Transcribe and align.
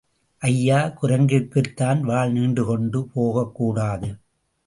ஐயா, 0.37 0.93
குரங்கிற்குத்தான் 1.01 1.99
வால் 1.99 2.31
நீண்டுகொண்டு 2.31 3.07
போகக் 3.13 3.55
கூடாது. 3.55 4.15